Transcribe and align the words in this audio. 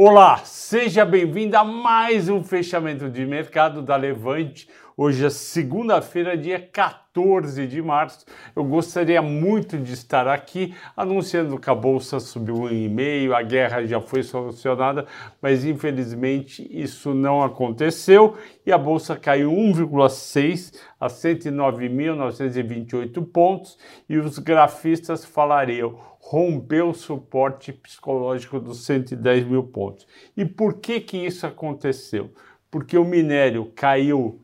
Olá, 0.00 0.36
seja 0.44 1.04
bem-vindo 1.04 1.56
a 1.56 1.64
mais 1.64 2.28
um 2.28 2.40
fechamento 2.40 3.10
de 3.10 3.26
mercado 3.26 3.82
da 3.82 3.96
Levante. 3.96 4.68
Hoje 5.00 5.24
é 5.24 5.30
segunda-feira, 5.30 6.36
dia 6.36 6.58
14 6.58 7.68
de 7.68 7.80
março. 7.80 8.26
Eu 8.56 8.64
gostaria 8.64 9.22
muito 9.22 9.78
de 9.78 9.92
estar 9.92 10.26
aqui 10.26 10.74
anunciando 10.96 11.56
que 11.56 11.70
a 11.70 11.74
bolsa 11.74 12.18
subiu 12.18 12.62
um 12.62 12.68
e 12.68 12.88
meio, 12.88 13.32
a 13.32 13.40
guerra 13.40 13.86
já 13.86 14.00
foi 14.00 14.24
solucionada, 14.24 15.06
mas 15.40 15.64
infelizmente 15.64 16.66
isso 16.68 17.14
não 17.14 17.44
aconteceu 17.44 18.36
e 18.66 18.72
a 18.72 18.76
bolsa 18.76 19.14
caiu 19.14 19.52
1,6 19.52 20.74
a 20.98 21.06
109.928 21.06 23.24
pontos 23.24 23.78
e 24.08 24.18
os 24.18 24.40
grafistas 24.40 25.24
falariam 25.24 25.96
rompeu 26.18 26.88
o 26.88 26.94
suporte 26.94 27.72
psicológico 27.72 28.58
dos 28.58 28.84
110 28.84 29.44
mil 29.44 29.62
pontos. 29.62 30.08
E 30.36 30.44
por 30.44 30.80
que 30.80 30.98
que 30.98 31.18
isso 31.18 31.46
aconteceu? 31.46 32.32
Porque 32.68 32.98
o 32.98 33.04
minério 33.04 33.70
caiu 33.76 34.40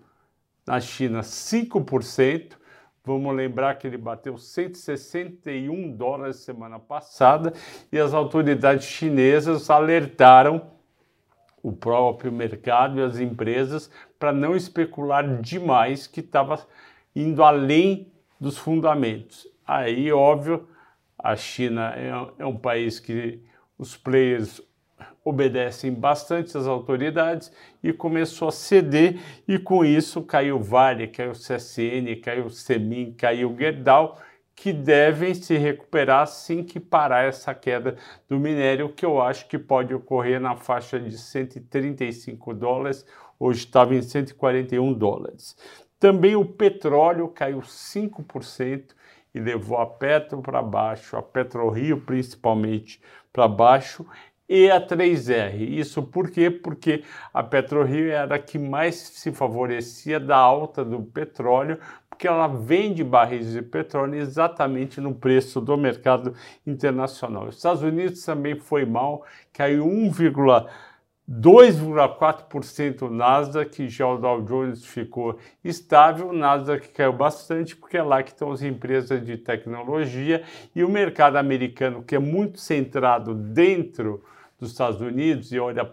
na 0.66 0.80
China 0.80 1.20
5%, 1.20 2.56
Vamos 3.06 3.36
lembrar 3.36 3.74
que 3.74 3.86
ele 3.86 3.98
bateu 3.98 4.38
161 4.38 5.95
dólares 5.95 6.37
semana 6.37 6.78
passada 6.78 7.52
e 7.92 7.98
as 7.98 8.14
autoridades 8.14 8.87
chinesas 8.87 9.68
alertaram 9.68 10.70
o 11.62 11.70
próprio 11.70 12.32
mercado 12.32 12.98
e 12.98 13.02
as 13.02 13.18
empresas 13.18 13.90
para 14.18 14.32
não 14.32 14.56
especular 14.56 15.38
demais 15.42 16.06
que 16.06 16.20
estava 16.20 16.66
indo 17.15 17.45
além 17.45 18.10
dos 18.40 18.56
fundamentos. 18.56 19.46
Aí, 19.66 20.10
óbvio, 20.10 20.66
a 21.18 21.37
China 21.37 21.92
é, 21.95 22.42
é 22.42 22.46
um 22.46 22.56
país 22.56 22.98
que 22.98 23.42
os 23.76 23.98
players 23.98 24.62
obedecem 25.25 25.93
bastante 25.93 26.57
às 26.57 26.66
autoridades 26.66 27.51
e 27.83 27.93
começou 27.93 28.48
a 28.48 28.52
ceder 28.52 29.19
e 29.49 29.59
com 29.59 29.85
isso 29.85 30.23
caiu 30.23 30.60
Vale, 30.60 31.09
caiu 31.09 31.32
CSN, 31.32 32.21
caiu 32.23 32.51
Semin, 32.51 33.13
caiu 33.13 33.57
Gerdau, 33.59 34.18
que 34.55 34.73
devem 34.73 35.35
se 35.35 35.57
recuperar 35.57 36.23
assim 36.23 36.63
que 36.63 36.79
parar 36.79 37.24
essa 37.24 37.55
queda 37.55 37.96
do 38.29 38.38
minério, 38.38 38.93
que 38.93 39.05
eu 39.05 39.21
acho 39.21 39.49
que 39.49 39.59
pode 39.59 39.93
ocorrer 39.93 40.41
na 40.41 40.57
faixa 40.57 41.01
de 41.01 41.16
135 41.18 42.55
dólares, 42.55 43.05
hoje 43.38 43.61
estava 43.61 43.95
em 43.95 44.02
141 44.02 44.93
dólares. 44.93 45.57
Também 45.99 46.37
o 46.37 46.45
petróleo 46.45 47.29
caiu 47.29 47.61
5%, 47.61 48.95
e 49.35 49.40
levou 49.40 49.79
a 49.79 49.87
Petro 49.87 50.40
para 50.40 50.63
baixo, 50.63 51.16
a 51.16 51.23
PetroRio 51.23 52.01
principalmente 52.01 53.02
para 53.33 53.49
baixo 53.49 54.07
e 54.48 54.70
a 54.70 54.80
3R. 54.80 55.54
Isso 55.59 56.02
por 56.02 56.30
quê? 56.30 56.50
Porque 56.50 57.02
a 57.32 57.42
PetroRio 57.42 58.10
era 58.10 58.37
a 58.37 58.38
que 58.38 58.59
mais 58.59 58.95
se 58.96 59.32
favorecia 59.32 60.20
da 60.20 60.37
alta 60.37 60.84
do 60.84 61.02
petróleo, 61.02 61.78
porque 62.09 62.28
ela 62.28 62.46
vende 62.46 63.02
barris 63.02 63.52
de 63.52 63.62
petróleo 63.62 64.15
exatamente 64.15 65.00
no 65.00 65.15
preço 65.15 65.60
do 65.60 65.76
mercado 65.76 66.34
internacional. 66.66 67.48
Os 67.48 67.56
Estados 67.56 67.82
Unidos 67.82 68.25
também 68.25 68.54
foi 68.56 68.84
mal, 68.84 69.25
caiu 69.53 69.84
1, 69.84 70.10
2,4% 71.31 73.03
o 73.03 73.11
Nasdaq, 73.11 73.89
já 73.89 74.06
o 74.06 74.19
Dow 74.19 74.43
Jones 74.43 74.84
ficou 74.84 75.39
estável, 75.65 76.28
o 76.28 76.33
Nasdaq 76.34 76.89
caiu 76.89 77.15
bastante 77.15 77.75
porque 77.75 77.97
é 77.97 78.03
lá 78.03 78.22
que 78.22 78.31
estão 78.31 78.53
as 78.53 78.61
empresas 78.61 79.25
de 79.25 79.39
tecnologia. 79.39 80.43
E 80.75 80.84
o 80.84 80.89
mercado 80.89 81.37
americano, 81.37 82.03
que 82.03 82.15
é 82.15 82.19
muito 82.19 82.61
centrado 82.61 83.34
dentro 83.34 84.22
dos 84.61 84.71
Estados 84.72 85.00
Unidos 85.00 85.50
e 85.50 85.59
olha 85.59 85.84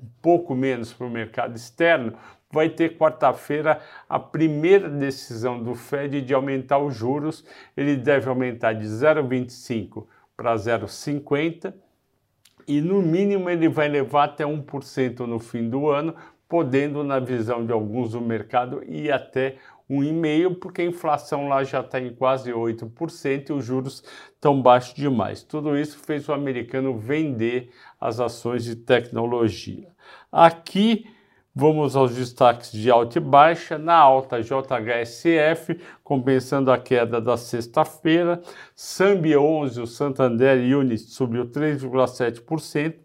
um 0.00 0.06
pouco 0.22 0.54
menos 0.54 0.92
para 0.92 1.06
o 1.06 1.10
mercado 1.10 1.56
externo, 1.56 2.12
vai 2.48 2.68
ter 2.68 2.96
quarta-feira 2.96 3.80
a 4.08 4.20
primeira 4.20 4.88
decisão 4.88 5.60
do 5.60 5.74
Fed 5.74 6.22
de 6.22 6.32
aumentar 6.32 6.78
os 6.78 6.94
juros. 6.94 7.44
Ele 7.76 7.96
deve 7.96 8.28
aumentar 8.28 8.74
de 8.74 8.86
0,25 8.86 10.06
para 10.36 10.54
0,50 10.54 11.74
e 12.66 12.80
no 12.80 13.00
mínimo 13.00 13.48
ele 13.48 13.68
vai 13.68 13.88
levar 13.88 14.24
até 14.24 14.44
1% 14.44 15.20
no 15.20 15.38
fim 15.38 15.68
do 15.68 15.88
ano, 15.88 16.14
podendo, 16.48 17.02
na 17.02 17.18
visão 17.18 17.64
de 17.64 17.72
alguns 17.72 18.12
do 18.12 18.20
mercado, 18.20 18.82
ir 18.84 19.10
até 19.10 19.56
1,5%, 19.90 20.58
porque 20.58 20.82
a 20.82 20.84
inflação 20.84 21.48
lá 21.48 21.62
já 21.62 21.80
está 21.80 22.00
em 22.00 22.12
quase 22.12 22.50
8% 22.50 23.48
e 23.48 23.52
os 23.52 23.64
juros 23.64 24.02
estão 24.34 24.60
baixos 24.60 24.94
demais. 24.94 25.42
Tudo 25.42 25.76
isso 25.76 25.98
fez 25.98 26.28
o 26.28 26.32
americano 26.32 26.98
vender 26.98 27.70
as 28.00 28.20
ações 28.20 28.64
de 28.64 28.76
tecnologia. 28.76 29.88
Aqui 30.30 31.06
Vamos 31.58 31.96
aos 31.96 32.14
destaques 32.14 32.70
de 32.70 32.90
alta 32.90 33.16
e 33.16 33.20
baixa. 33.20 33.78
Na 33.78 33.94
alta, 33.94 34.42
JHSF, 34.42 35.80
compensando 36.04 36.70
a 36.70 36.76
queda 36.76 37.18
da 37.18 37.38
sexta-feira. 37.38 38.42
Sambi 38.74 39.34
11, 39.34 39.80
o 39.80 39.86
Santander 39.86 40.58
Unit 40.76 41.00
subiu 41.00 41.46
3,7%. 41.46 42.96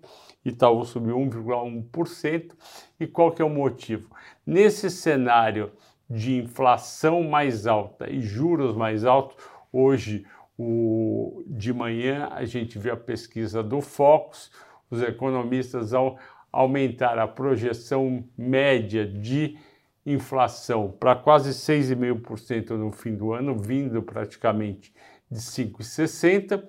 Itaú 0.44 0.84
subiu 0.84 1.16
1,1%. 1.16 2.52
E 3.00 3.08
qual 3.08 3.32
que 3.32 3.42
é 3.42 3.46
o 3.46 3.50
motivo? 3.50 4.10
Nesse 4.46 4.90
cenário 4.90 5.72
de 6.10 6.36
inflação 6.36 7.24
mais 7.24 7.66
alta 7.66 8.12
e 8.12 8.20
juros 8.22 8.76
mais 8.76 9.06
altos, 9.06 9.38
hoje 9.72 10.26
o, 10.58 11.42
de 11.48 11.72
manhã 11.72 12.28
a 12.34 12.44
gente 12.44 12.78
viu 12.78 12.92
a 12.92 12.98
pesquisa 12.98 13.64
do 13.64 13.80
Focus, 13.80 14.52
os 14.90 15.02
economistas 15.02 15.94
ao 15.94 16.18
aumentar 16.52 17.18
a 17.18 17.28
projeção 17.28 18.24
média 18.38 19.08
de 19.08 19.58
inflação 20.06 20.92
para 21.00 21.16
quase 21.16 21.52
6,5% 21.52 22.72
no 22.72 22.92
fim 22.92 23.16
do 23.16 23.34
ano, 23.34 23.58
vindo 23.58 24.02
praticamente 24.02 24.94
de 25.30 25.40
5,60%, 25.40 26.64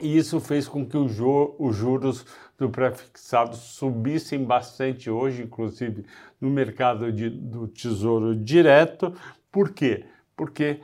e 0.00 0.16
isso 0.16 0.40
fez 0.40 0.68
com 0.68 0.86
que 0.86 0.96
os 0.96 1.12
juros 1.12 2.24
do 2.56 2.70
pré-fixado 2.70 3.56
subissem 3.56 4.44
bastante 4.44 5.10
hoje, 5.10 5.42
inclusive 5.42 6.04
no 6.40 6.48
mercado 6.50 7.12
de, 7.12 7.28
do 7.28 7.66
tesouro 7.66 8.34
direto. 8.34 9.12
Por 9.50 9.72
quê? 9.72 10.04
Porque 10.36 10.80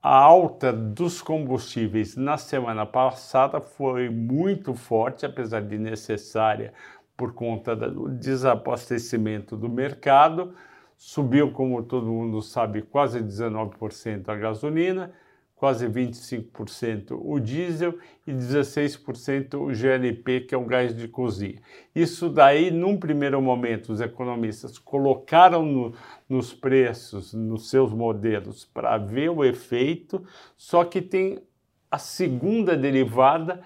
a 0.00 0.16
alta 0.16 0.72
dos 0.72 1.20
combustíveis 1.20 2.16
na 2.16 2.36
semana 2.36 2.86
passada 2.86 3.60
foi 3.60 4.08
muito 4.08 4.72
forte, 4.72 5.26
apesar 5.26 5.60
de 5.62 5.76
necessária 5.76 6.72
por 7.18 7.34
conta 7.34 7.74
do 7.74 8.08
desabastecimento 8.08 9.56
do 9.56 9.68
mercado. 9.68 10.54
Subiu, 10.96 11.50
como 11.50 11.82
todo 11.82 12.06
mundo 12.06 12.40
sabe, 12.40 12.80
quase 12.80 13.20
19% 13.20 14.28
a 14.28 14.36
gasolina, 14.36 15.12
quase 15.56 15.88
25% 15.88 17.20
o 17.20 17.40
diesel 17.40 17.98
e 18.24 18.32
16% 18.32 19.54
o 19.54 19.66
GNP, 19.74 20.42
que 20.42 20.54
é 20.54 20.58
o 20.58 20.64
gás 20.64 20.96
de 20.96 21.08
cozinha. 21.08 21.60
Isso 21.92 22.28
daí, 22.28 22.70
num 22.70 22.96
primeiro 22.96 23.42
momento, 23.42 23.92
os 23.92 24.00
economistas 24.00 24.78
colocaram 24.78 25.64
no, 25.66 25.94
nos 26.28 26.54
preços, 26.54 27.34
nos 27.34 27.68
seus 27.68 27.92
modelos, 27.92 28.64
para 28.64 28.96
ver 28.96 29.30
o 29.30 29.44
efeito, 29.44 30.24
só 30.56 30.84
que 30.84 31.02
tem 31.02 31.42
a 31.90 31.98
segunda 31.98 32.76
derivada 32.76 33.60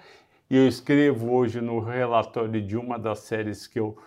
e 0.53 0.55
eu 0.55 0.67
escrevo 0.67 1.33
hoje 1.33 1.59
no 1.59 1.79
relatório 1.79 2.61
de 2.61 2.77
uma 2.77 2.99
das 2.99 3.21
séries 3.21 3.65
que 3.65 3.79
eu 3.79 3.97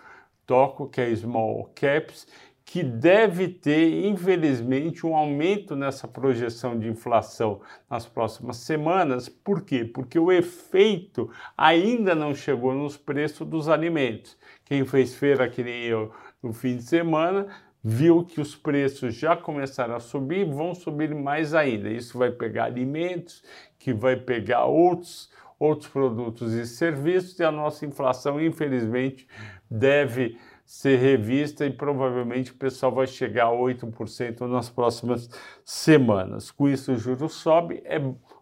toco, 0.45 0.87
que 0.87 1.01
é 1.01 1.13
Small 1.13 1.69
Caps, 1.75 2.25
que 2.63 2.81
deve 2.81 3.49
ter, 3.49 4.05
infelizmente, 4.05 5.05
um 5.05 5.13
aumento 5.13 5.75
nessa 5.75 6.07
projeção 6.07 6.79
de 6.79 6.87
inflação 6.87 7.59
nas 7.89 8.05
próximas 8.05 8.55
semanas. 8.55 9.27
Por 9.27 9.61
quê? 9.63 9.83
Porque 9.83 10.17
o 10.17 10.31
efeito 10.31 11.29
ainda 11.57 12.15
não 12.15 12.33
chegou 12.33 12.73
nos 12.73 12.95
preços 12.95 13.45
dos 13.45 13.67
alimentos. 13.67 14.37
Quem 14.63 14.85
fez 14.85 15.15
feira, 15.15 15.49
que 15.49 15.61
nem 15.61 15.83
eu, 15.83 16.13
no 16.41 16.53
fim 16.53 16.77
de 16.77 16.83
semana, 16.83 17.47
viu 17.83 18.23
que 18.23 18.39
os 18.39 18.55
preços 18.55 19.15
já 19.15 19.35
começaram 19.35 19.95
a 19.97 19.99
subir, 19.99 20.45
vão 20.45 20.73
subir 20.73 21.13
mais 21.13 21.53
ainda. 21.53 21.89
Isso 21.89 22.17
vai 22.17 22.31
pegar 22.31 22.63
alimentos, 22.63 23.43
que 23.77 23.91
vai 23.91 24.15
pegar 24.15 24.63
outros 24.63 25.29
outros 25.59 25.89
produtos 25.89 26.53
e 26.53 26.65
serviços, 26.65 27.37
e 27.39 27.43
a 27.43 27.51
nossa 27.51 27.85
inflação, 27.85 28.39
infelizmente, 28.39 29.27
deve 29.69 30.37
ser 30.65 30.97
revista 30.97 31.65
e 31.65 31.71
provavelmente 31.71 32.51
o 32.51 32.55
pessoal 32.55 32.91
vai 32.91 33.07
chegar 33.07 33.45
a 33.45 33.51
8% 33.51 34.41
nas 34.41 34.69
próximas 34.69 35.29
semanas. 35.63 36.51
Com 36.51 36.67
isso, 36.67 36.91
o 36.91 36.97
juro 36.97 37.29
sobe, 37.29 37.81
é 37.85 37.97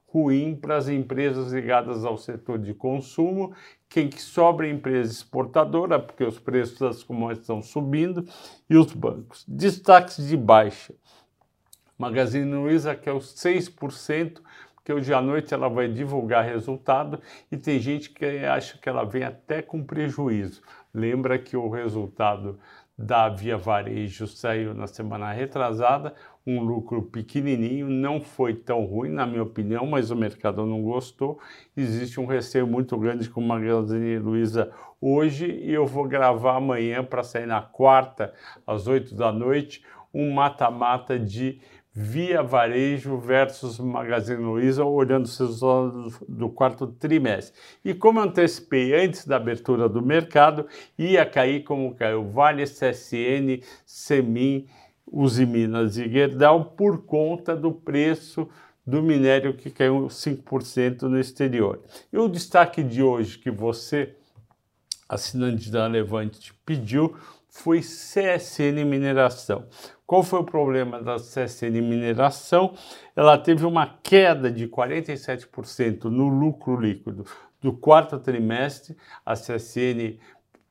ruim 0.08 0.56
para 0.56 0.78
as 0.78 0.88
empresas 0.88 1.52
ligadas 1.52 2.06
ao 2.06 2.18
setor 2.18 2.58
de 2.58 2.74
consumo. 2.74 3.54
Quem 3.88 4.10
que 4.10 4.22
sobra 4.22 4.66
é 4.66 4.72
a 4.72 4.74
empresa 4.74 5.12
exportadora, 5.12 6.00
porque 6.00 6.24
os 6.24 6.40
preços 6.40 6.80
das 6.80 7.04
commodities 7.04 7.44
estão 7.44 7.62
subindo, 7.62 8.26
e 8.70 8.78
os 8.78 8.92
bancos. 8.94 9.46
Destaques 9.48 10.26
de 10.26 10.36
baixa. 10.36 10.96
Magazine 11.98 12.54
Luiza, 12.56 12.96
que 12.96 13.08
é 13.08 13.14
os 13.14 13.36
6%, 13.36 14.42
porque 14.86 14.94
hoje 14.94 15.12
à 15.12 15.20
noite 15.20 15.52
ela 15.52 15.68
vai 15.68 15.88
divulgar 15.88 16.46
resultado 16.46 17.20
e 17.52 17.58
tem 17.58 17.80
gente 17.80 18.12
que 18.12 18.24
acha 18.46 18.78
que 18.78 18.88
ela 18.88 19.04
vem 19.04 19.24
até 19.24 19.60
com 19.60 19.84
prejuízo. 19.84 20.62
Lembra 20.94 21.40
que 21.40 21.58
o 21.58 21.68
resultado 21.68 22.60
da 22.96 23.28
Via 23.28 23.58
Varejo 23.58 24.28
saiu 24.28 24.76
na 24.76 24.86
semana 24.86 25.32
retrasada, 25.32 26.14
um 26.46 26.62
lucro 26.62 27.02
pequenininho, 27.02 27.90
não 27.90 28.22
foi 28.22 28.54
tão 28.54 28.86
ruim, 28.86 29.10
na 29.10 29.26
minha 29.26 29.42
opinião, 29.42 29.88
mas 29.88 30.12
o 30.12 30.16
mercado 30.16 30.64
não 30.68 30.84
gostou. 30.84 31.40
Existe 31.76 32.20
um 32.20 32.28
receio 32.28 32.68
muito 32.68 32.96
grande 32.96 33.28
com 33.28 33.42
Magazine 33.42 34.20
Luiza 34.20 34.72
hoje 35.02 35.48
e 35.48 35.74
eu 35.74 35.88
vou 35.88 36.08
gravar 36.08 36.58
amanhã 36.58 37.04
para 37.04 37.24
sair 37.24 37.48
na 37.48 37.60
quarta, 37.60 38.32
às 38.68 38.86
oito 38.86 39.16
da 39.16 39.32
noite, 39.32 39.84
um 40.14 40.32
mata-mata 40.32 41.18
de 41.18 41.60
Via 41.98 42.44
Varejo 42.44 43.18
versus 43.18 43.80
Magazine 43.80 44.44
Luiza, 44.44 44.84
olhando 44.84 45.24
os 45.24 45.40
resultados 45.40 46.20
do 46.28 46.50
quarto 46.50 46.88
trimestre. 46.88 47.58
E 47.86 47.94
como 47.94 48.20
antecipei 48.20 48.94
antes 48.94 49.26
da 49.26 49.38
abertura 49.38 49.88
do 49.88 50.02
mercado, 50.02 50.68
ia 51.00 51.26
cair 51.26 51.64
como 51.64 51.96
caiu 51.96 52.30
Vale, 52.30 52.66
CSN, 52.66 53.64
Semin, 53.86 54.68
Uzi 55.10 55.46
Minas 55.46 55.98
e 55.98 56.10
Gerdau 56.10 56.66
por 56.66 57.06
conta 57.06 57.56
do 57.56 57.72
preço 57.72 58.50
do 58.86 59.02
minério 59.02 59.54
que 59.54 59.72
caiu 59.72 60.08
5% 60.08 61.04
no 61.04 61.18
exterior. 61.18 61.82
E 62.12 62.18
o 62.18 62.28
destaque 62.28 62.84
de 62.84 63.02
hoje 63.02 63.40
que 63.40 63.50
você, 63.50 64.14
assinante 65.08 65.72
da 65.72 65.88
Levante, 65.88 66.54
pediu 66.66 67.16
foi 67.56 67.80
CSN 67.80 68.84
Mineração. 68.86 69.66
Qual 70.06 70.22
foi 70.22 70.40
o 70.40 70.44
problema 70.44 71.02
da 71.02 71.16
CSN 71.16 71.82
Mineração? 71.82 72.76
Ela 73.16 73.38
teve 73.38 73.66
uma 73.66 73.88
queda 74.04 74.52
de 74.52 74.68
47% 74.68 76.04
no 76.04 76.28
lucro 76.28 76.80
líquido 76.80 77.26
do 77.62 77.72
quarto 77.72 78.20
trimestre. 78.20 78.98
A 79.26 79.34
CSN, 79.34 80.20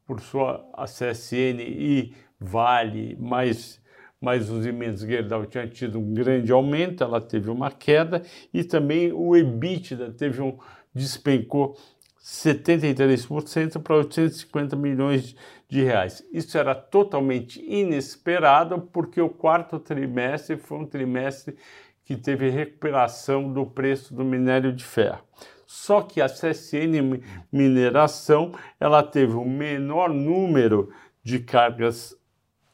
por 0.07 0.21
sua 0.21 0.65
a 0.75 0.85
CSN 0.85 1.59
e 1.61 2.15
Vale, 2.39 3.17
mais 3.19 3.83
mas 4.21 4.49
os 4.49 4.63
Siemens 4.63 5.01
Gerdau 5.01 5.45
tinha 5.45 5.67
tido 5.67 5.99
um 5.99 6.15
grande 6.15 6.51
aumento, 6.51 7.05
ela 7.05 7.21
teve 7.21 7.51
uma 7.51 7.71
queda 7.71 8.23
e 8.55 8.65
também 8.65 9.13
o 9.13 9.37
EBITDA 9.37 10.13
teve 10.13 10.41
um 10.41 10.57
despencou 10.95 11.77
73% 12.25 13.83
para 13.83 13.97
850 13.97 14.75
milhões 14.77 15.37
de 15.69 15.85
reais. 15.85 16.27
Isso 16.33 16.57
era 16.57 16.75
totalmente 16.75 17.63
inesperado 17.63 18.81
porque 18.81 19.21
o 19.21 19.29
quarto 19.29 19.79
trimestre 19.79 20.57
foi 20.57 20.79
um 20.79 20.87
trimestre 20.87 21.55
que 22.03 22.17
teve 22.17 22.49
recuperação 22.49 23.53
do 23.53 23.67
preço 23.67 24.15
do 24.15 24.25
minério 24.25 24.73
de 24.73 24.83
ferro. 24.83 25.21
Só 25.67 26.01
que 26.01 26.23
a 26.23 26.27
CSN 26.27 27.21
Mineração 27.53 28.53
ela 28.81 29.03
teve 29.03 29.35
o 29.35 29.45
menor 29.45 30.09
número 30.09 30.91
de 31.23 31.41
cargas 31.41 32.17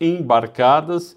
embarcadas 0.00 1.16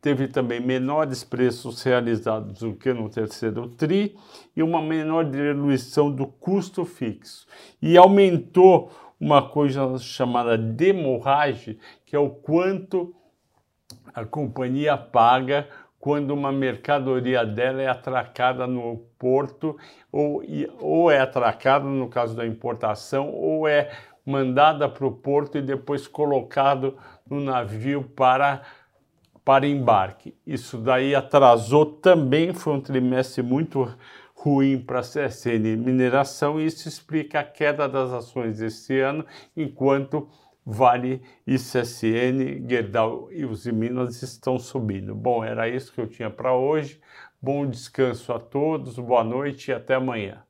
teve 0.00 0.28
também 0.28 0.60
menores 0.60 1.24
preços 1.24 1.82
realizados 1.82 2.60
do 2.60 2.74
que 2.74 2.92
no 2.92 3.08
terceiro 3.08 3.68
TRI 3.68 4.16
e 4.54 4.62
uma 4.62 4.80
menor 4.80 5.24
diluição 5.24 6.10
do 6.10 6.26
custo 6.26 6.84
fixo. 6.84 7.46
E 7.82 7.96
aumentou 7.96 8.90
uma 9.18 9.48
coisa 9.48 9.98
chamada 9.98 10.56
demorragem, 10.56 11.78
que 12.04 12.14
é 12.14 12.18
o 12.18 12.30
quanto 12.30 13.14
a 14.14 14.24
companhia 14.24 14.96
paga 14.96 15.68
quando 15.98 16.30
uma 16.30 16.52
mercadoria 16.52 17.44
dela 17.44 17.82
é 17.82 17.88
atracada 17.88 18.66
no 18.66 18.98
porto 19.18 19.76
ou, 20.12 20.42
ou 20.78 21.10
é 21.10 21.18
atracada 21.18 21.84
no 21.84 22.08
caso 22.08 22.36
da 22.36 22.46
importação 22.46 23.32
ou 23.32 23.66
é 23.66 23.90
mandada 24.24 24.88
para 24.88 25.06
o 25.06 25.10
porto 25.10 25.58
e 25.58 25.62
depois 25.62 26.06
colocado 26.06 26.96
no 27.28 27.40
navio 27.40 28.04
para 28.04 28.62
para 29.46 29.64
embarque. 29.64 30.34
Isso 30.44 30.76
daí 30.76 31.14
atrasou 31.14 31.86
também, 31.86 32.52
foi 32.52 32.72
um 32.72 32.80
trimestre 32.80 33.44
muito 33.44 33.88
ruim 34.34 34.76
para 34.76 34.98
a 34.98 35.02
CSN 35.02 35.76
Mineração 35.76 36.60
e 36.60 36.66
isso 36.66 36.88
explica 36.88 37.38
a 37.38 37.44
queda 37.44 37.88
das 37.88 38.12
ações 38.12 38.60
este 38.60 38.98
ano, 38.98 39.24
enquanto 39.56 40.28
Vale 40.64 41.22
e 41.46 41.54
CSN, 41.58 42.68
Gerdau 42.68 43.28
e 43.30 43.44
os 43.44 43.64
Minas 43.66 44.20
estão 44.20 44.58
subindo. 44.58 45.14
Bom, 45.14 45.44
era 45.44 45.68
isso 45.68 45.92
que 45.92 46.00
eu 46.00 46.08
tinha 46.08 46.28
para 46.28 46.52
hoje. 46.52 47.00
Bom 47.40 47.64
descanso 47.66 48.32
a 48.32 48.40
todos, 48.40 48.98
boa 48.98 49.22
noite 49.22 49.70
e 49.70 49.74
até 49.74 49.94
amanhã. 49.94 50.42